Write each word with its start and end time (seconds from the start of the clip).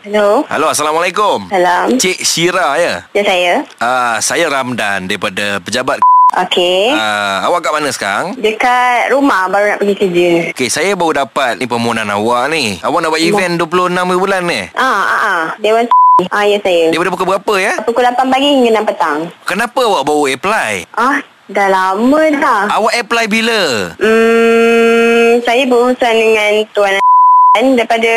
Hello. 0.00 0.48
Halo, 0.48 0.72
Assalamualaikum. 0.72 1.52
Salam. 1.52 2.00
Cik 2.00 2.24
Syira 2.24 2.72
ya? 2.80 3.04
Ya 3.12 3.20
saya. 3.20 3.54
Uh, 3.76 4.16
saya 4.24 4.48
Ramdan 4.48 5.04
daripada 5.04 5.60
pejabat. 5.60 6.00
Okey. 6.30 6.96
Uh, 6.96 7.36
awak 7.44 7.68
kat 7.68 7.72
mana 7.76 7.92
sekarang? 7.92 8.32
Dekat 8.40 9.12
rumah 9.12 9.52
baru 9.52 9.76
nak 9.76 9.78
pergi 9.84 9.94
kerja. 10.00 10.30
Okey, 10.56 10.72
saya 10.72 10.96
baru 10.96 11.20
dapat 11.20 11.60
ni 11.60 11.68
permohonan 11.68 12.08
awak 12.08 12.48
ni. 12.48 12.80
Awak 12.80 12.96
nak 12.96 13.10
buat 13.12 13.20
event 13.20 13.54
26 13.60 14.16
bulan 14.16 14.42
ni. 14.48 14.62
Ah, 14.72 14.88
ah, 15.04 15.20
ah. 15.20 15.42
Dewan 15.60 15.84
Ah, 16.32 16.44
ya 16.48 16.56
saya. 16.64 16.88
Daripada 16.92 17.12
pukul 17.12 17.28
berapa 17.36 17.54
ya? 17.60 17.72
Pukul 17.84 18.04
8 18.04 18.28
pagi 18.28 18.48
hingga 18.56 18.80
6 18.80 18.88
petang. 18.88 19.18
Kenapa 19.44 19.80
awak 19.84 20.04
baru 20.08 20.32
apply? 20.32 20.72
Ah, 20.96 21.20
dah 21.44 21.68
lama 21.68 22.22
dah. 22.40 22.62
Awak 22.72 22.94
apply 23.04 23.24
bila? 23.28 23.60
Hmm, 24.00 25.40
saya 25.44 25.64
berurusan 25.68 26.14
dengan 26.16 26.52
tuan 26.72 26.96
daripada 27.74 28.12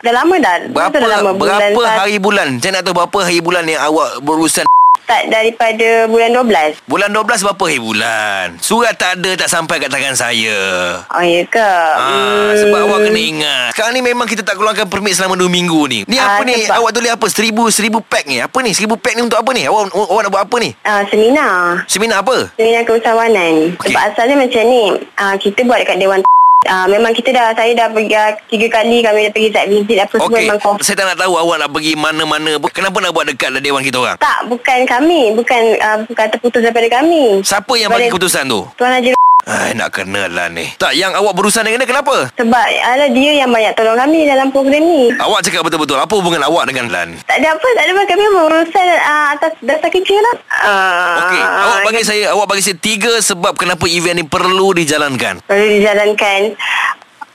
dah 0.00 0.12
lama 0.14 0.34
dah. 0.40 0.56
Berapa 0.68 0.96
Dah 0.96 1.08
lama 1.10 1.30
berapa 1.36 1.72
bulan 1.74 1.92
hari 2.00 2.16
bulan? 2.16 2.48
Saya 2.58 2.80
nak 2.80 2.82
tahu 2.82 2.96
berapa 2.96 3.18
hari 3.20 3.40
bulan 3.40 3.64
yang 3.68 3.82
awak 3.82 4.24
berurusan 4.24 4.64
start 5.04 5.28
daripada 5.28 6.08
bulan 6.08 6.32
12. 6.32 6.80
Bulan 6.88 7.12
12 7.12 7.44
berapa 7.44 7.60
hari 7.62 7.76
bulan? 7.76 8.46
Surat 8.56 8.96
tak 8.96 9.20
ada 9.20 9.36
tak 9.36 9.52
sampai 9.52 9.76
kat 9.76 9.92
tangan 9.92 10.16
saya. 10.16 10.56
Oh, 11.04 11.20
ya 11.20 11.44
ke? 11.44 11.60
Ah, 11.60 12.56
sebab 12.56 12.88
awak 12.88 13.04
kena 13.04 13.20
ingat 13.20 13.68
Sekarang 13.76 13.92
ni 13.92 14.00
memang 14.00 14.24
kita 14.24 14.40
tak 14.40 14.56
keluarkan 14.56 14.88
permit 14.88 15.12
selama 15.12 15.36
2 15.36 15.44
minggu 15.46 15.76
ni 15.84 16.08
Ni 16.08 16.16
Ah, 16.16 16.40
apa 16.40 16.42
ni? 16.42 16.56
sebab- 16.58 16.80
Awak 16.80 16.90
tulis 16.96 17.12
apa? 17.12 17.26
Seribu, 17.28 17.68
seribu 17.68 18.00
pack 18.00 18.24
ni 18.24 18.40
Apa 18.40 18.64
ni? 18.64 18.72
Seribu 18.72 18.96
pack 18.96 19.12
ni 19.12 19.20
untuk 19.20 19.36
apa 19.36 19.50
ni? 19.52 19.68
Awak, 19.68 19.92
awak 19.92 20.20
nak 20.24 20.32
buat 20.32 20.42
apa 20.42 20.56
ni? 20.56 20.70
Ah, 20.80 21.04
seminar. 21.04 21.84
Seminar 21.84 22.24
apa? 22.24 22.48
Seminar 22.56 22.80
keusahawanan. 22.82 23.76
Okey. 23.76 23.92
Sebab 23.92 24.02
asalnya 24.08 24.36
macam 24.40 24.62
ni, 24.64 24.82
ah, 25.20 25.36
kita 25.36 25.60
buat 25.62 25.84
dekat 25.84 26.00
Dewan 26.00 26.24
Ah, 26.64 26.86
memang 26.88 27.12
kita 27.12 27.30
dah 27.32 27.52
saya 27.52 27.72
dah 27.76 27.88
pergi 27.92 28.14
ah, 28.16 28.32
tiga 28.48 28.66
kali 28.80 29.04
kami 29.04 29.28
dah 29.28 29.32
pergi 29.32 29.48
site 29.52 29.68
visit 29.68 29.98
apa 30.00 30.14
semua 30.16 30.28
Okey, 30.32 30.46
memang 30.48 30.60
saya 30.80 30.96
tak 30.96 31.06
nak 31.12 31.18
tahu 31.20 31.32
awak 31.36 31.56
nak 31.60 31.70
pergi 31.72 31.92
mana-mana 31.96 32.50
Kenapa 32.72 32.96
nak 33.00 33.12
buat 33.12 33.26
dekat 33.28 33.48
dalam 33.52 33.62
dewan 33.64 33.82
kita 33.84 33.98
orang? 34.00 34.16
tak 34.20 34.38
bukan 34.48 34.78
kami 34.88 35.20
bukan 35.36 35.62
uh, 35.80 35.98
bukan 36.08 36.26
terputus 36.32 36.60
daripada 36.64 36.88
kami 37.00 37.40
Siapa 37.44 37.72
yang 37.76 37.90
bagi 37.92 38.08
keputusan 38.08 38.44
tu? 38.48 38.64
Tuan 38.76 38.92
Haji 38.96 39.23
Ai, 39.44 39.72
nak 39.72 39.92
kena 39.92 40.24
lah 40.26 40.48
ni 40.48 40.72
Tak, 40.74 40.92
yang 40.92 41.12
awak 41.12 41.32
berurusan 41.32 41.62
dengan 41.62 41.78
dia 41.78 41.90
kenapa? 41.90 42.32
sebab 42.32 42.64
ada 42.64 43.06
dia 43.08 43.32
yang 43.36 43.48
banyak 43.48 43.72
tolong 43.72 43.92
kami 43.94 44.24
dalam 44.24 44.48
program 44.48 44.80
ni 44.80 45.12
Awak 45.12 45.40
cakap 45.42 45.60
betul-betul 45.62 45.96
Apa 45.96 46.12
hubungan 46.14 46.40
awak 46.40 46.64
dengan 46.64 46.88
Lan? 46.88 47.12
tak 47.22 47.38
ada 47.38 47.52
apa 47.52 47.68
tak 47.70 47.82
ada 47.82 47.92
apa 47.92 48.02
kami 48.06 48.24
berurusan 48.26 48.86
uh, 48.98 49.26
atas 49.32 49.52
dasar 49.60 49.88
kerja 49.88 50.16
lah 50.18 50.34
uh, 50.62 51.14
Okey, 51.20 51.42
awak 51.42 51.78
bagi 51.84 52.02
saya 52.02 52.24
Awak 52.32 52.46
bagi 52.46 52.62
saya 52.62 52.76
tiga 52.76 53.12
sebab 53.18 53.52
kenapa 53.54 53.84
event 53.86 54.16
ni 54.16 54.24
perlu 54.24 54.72
dijalankan 54.72 55.44
perlu 55.44 55.66
dijalankan 55.76 56.40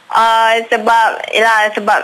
uh, 0.09 0.53
sebab 0.65 1.07
yalah 1.29 1.69
sebab 1.71 1.99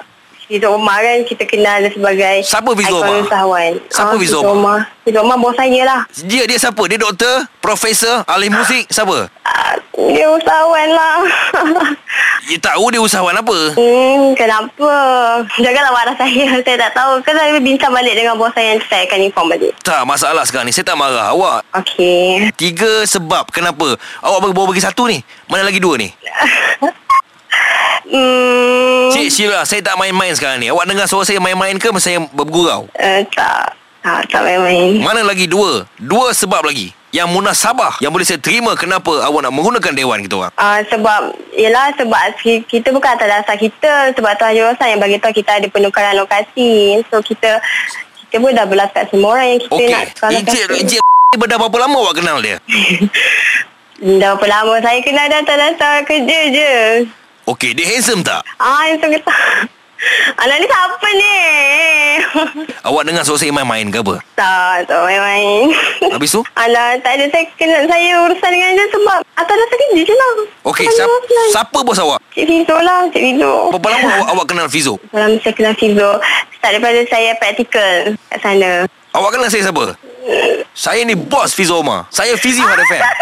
Fizo 0.46 0.70
Omar 0.70 1.02
kan 1.02 1.26
kita 1.26 1.42
kenal 1.44 1.82
dia 1.82 1.90
sebagai 1.90 2.46
Siapa 2.46 2.70
ikon 2.70 3.02
Omar? 3.02 3.18
usahawan. 3.20 3.72
Siapa 3.90 4.14
Ah, 4.14 4.20
Fizo 4.22 4.40
Omar? 4.46 4.78
Fizo 5.02 5.18
Omar 5.20 5.42
bos 5.42 5.58
saya 5.58 5.82
lah. 5.82 6.06
Dia 6.22 6.46
dia 6.46 6.62
siapa? 6.62 6.86
Dia 6.86 7.02
doktor? 7.02 7.50
Profesor? 7.58 8.22
Ahli 8.30 8.54
musik? 8.54 8.86
Siapa? 8.86 9.26
Dia 9.96 10.28
usahawan 10.30 10.88
lah. 10.94 11.16
Ya 12.46 12.62
tahu 12.62 12.94
dia 12.94 13.02
usahawan 13.02 13.34
apa? 13.34 13.74
hmm, 13.74 14.38
kenapa? 14.38 14.94
Janganlah 15.58 15.90
marah 15.90 16.14
saya. 16.14 16.46
Saya 16.66 16.78
tak 16.78 16.94
tahu. 16.94 17.18
Kan 17.26 17.34
saya 17.34 17.58
bincang 17.58 17.90
balik 17.90 18.14
dengan 18.14 18.38
bos 18.38 18.54
saya 18.54 18.78
yang 18.78 18.82
saya 18.86 19.02
akan 19.10 19.20
inform 19.26 19.48
balik. 19.50 19.74
Tak, 19.82 20.06
masalah 20.06 20.46
sekarang 20.46 20.70
ni. 20.70 20.74
Saya 20.76 20.86
tak 20.86 20.94
marah. 20.94 21.34
Awak 21.34 21.66
Okey. 21.82 22.54
Tiga 22.56 23.04
sebab 23.04 23.50
Kenapa 23.50 23.98
Awak 24.24 24.40
baru, 24.52 24.70
bagi 24.70 24.84
satu 24.84 25.10
ni 25.10 25.20
Mana 25.50 25.68
lagi 25.68 25.82
dua 25.82 25.98
ni 26.00 26.10
Hmm, 28.06 29.10
Cik 29.10 29.34
Syira 29.34 29.66
Saya 29.66 29.82
tak 29.82 29.98
main-main 29.98 30.30
sekarang 30.38 30.62
ni 30.62 30.70
Awak 30.70 30.86
dengar 30.86 31.10
suara 31.10 31.26
saya 31.26 31.42
main-main 31.42 31.74
ke 31.82 31.90
Masa 31.90 32.14
saya 32.14 32.22
bergurau 32.30 32.86
uh, 32.94 33.22
tak. 33.34 33.74
Tak, 34.06 34.22
tak 34.30 34.42
main-main. 34.46 35.02
Mana 35.02 35.26
lagi 35.26 35.50
dua 35.50 35.90
Dua 35.98 36.30
sebab 36.30 36.70
lagi 36.70 36.94
Yang 37.16 37.28
munasabah 37.32 37.94
Yang 37.98 38.12
boleh 38.12 38.28
saya 38.28 38.40
terima 38.40 38.76
Kenapa 38.76 39.24
awak 39.24 39.40
nak 39.40 39.56
menggunakan 39.56 39.94
dewan 39.96 40.20
kita 40.20 40.36
orang 40.38 40.54
Uh, 40.56 40.84
sebab 40.86 41.22
Yelah 41.50 41.96
sebab 41.96 42.20
ki- 42.36 42.68
Kita 42.68 42.92
bukan 42.92 43.16
atas 43.16 43.28
dasar 43.30 43.56
kita 43.56 44.12
Sebab 44.12 44.36
Tuan 44.36 44.52
Haji 44.52 44.62
Rosan 44.62 44.88
yang 44.90 45.00
bagi 45.00 45.16
tahu 45.16 45.32
Kita 45.32 45.56
ada 45.56 45.68
penukaran 45.68 46.14
lokasi. 46.14 47.00
So 47.08 47.24
kita 47.24 47.64
Kita 48.20 48.36
pun 48.38 48.52
dah 48.52 48.68
belas 48.68 48.92
kat 48.92 49.08
semua 49.08 49.34
orang 49.34 49.48
Yang 49.50 49.62
kita 49.64 49.74
Okey. 49.74 49.88
nak 49.90 50.04
tukar 50.12 50.30
Encik 50.30 50.44
lokasi. 50.68 50.82
Encik 50.84 51.02
Dah 51.46 51.58
berapa 51.58 51.78
lama 51.78 51.98
awak 51.98 52.16
kenal 52.16 52.38
dia? 52.40 52.58
Dah 54.20 54.36
berapa 54.36 54.46
lama? 54.46 54.74
Saya 54.82 55.00
kenal 55.00 55.26
dia 55.26 55.40
atas 55.40 55.56
dasar 55.58 55.94
kerja 56.04 56.40
je. 56.52 56.72
Okey 57.46 57.72
Dia 57.72 57.86
handsome 57.88 58.20
tak? 58.22 58.44
Ah, 58.58 58.88
yang 58.88 59.00
tu 59.00 59.08
kata 59.08 59.32
Anak 60.36 60.58
ni 60.60 60.68
siapa 60.68 61.08
ni? 61.16 61.36
Awak 62.84 63.04
dengar 63.08 63.24
suara 63.24 63.40
saya 63.40 63.56
main-main 63.56 63.88
ke 63.88 64.04
apa 64.04 64.20
tak, 64.36 64.84
tak 64.84 65.00
main-main. 65.08 65.72
Habis 66.12 66.36
tu 66.36 66.42
Alah, 66.60 67.00
tak 67.00 67.16
ada. 67.16 67.26
Saya 67.32 67.48
kenal 67.56 67.88
saya 67.88 68.20
urusan 68.28 68.50
dengan 68.52 68.76
dia 68.76 68.86
sebab 68.92 69.20
atas 69.40 69.56
dasar 69.56 69.78
kerja 69.80 70.02
je 70.04 70.12
lah. 70.12 70.32
Okey 70.68 70.86
Tuan 70.92 71.08
siapa, 71.56 71.78
bos 71.88 72.00
awak 72.04 72.20
Cik 72.36 72.46
Fizo 72.46 72.76
lah, 72.84 73.08
Cik 73.16 73.24
Fizo. 73.24 73.72
Berapa 73.72 73.88
lama 73.96 74.08
awak, 74.12 74.28
awak 74.36 74.46
kenal 74.52 74.68
Fizo 74.68 75.00
Dalam 75.16 75.40
saya 75.40 75.54
kenal 75.56 75.74
Fizo, 75.80 76.20
start 76.60 76.72
daripada 76.76 77.00
saya 77.08 77.32
praktikal 77.40 78.12
kat 78.28 78.40
sana. 78.44 78.72
Awak 79.16 79.30
kenal 79.40 79.48
saya 79.48 79.64
siapa 79.72 79.96
Saya 80.76 81.02
ni 81.08 81.16
bos 81.16 81.56
Fizo 81.56 81.80
Omar 81.80 82.12
Saya 82.12 82.36
Fizi 82.36 82.60
Hot 82.60 82.76
FM 82.76 83.04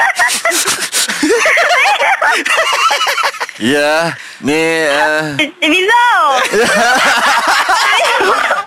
Ya, 3.61 4.17
ni 4.41 4.59
uh, 4.89 5.37
Cik 5.37 5.53
Fizo! 5.61 6.12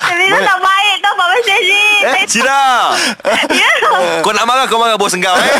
Fizo 0.07 0.39
tak 0.43 0.59
baik 0.59 0.97
tau 0.99 1.13
Pak 1.15 1.27
Masjid 1.31 1.61
ni. 1.63 1.87
Eh 2.03 2.25
Cira 2.27 2.95
Ya. 3.63 3.71
Kau 4.27 4.33
nak 4.35 4.45
marah 4.47 4.67
Kau 4.67 4.79
marah 4.83 4.99
bos 4.99 5.15
engkau 5.15 5.35
eh 5.39 5.47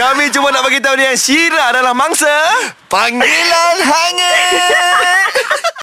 Kami 0.00 0.32
cuma 0.32 0.48
nak 0.48 0.64
bagi 0.64 0.80
tahu 0.80 0.96
dia 0.96 1.12
Syira 1.12 1.76
adalah 1.76 1.92
mangsa 1.92 2.32
panggilan 2.88 3.76
hangat. 3.84 5.28